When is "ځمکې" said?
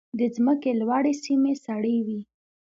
0.35-0.71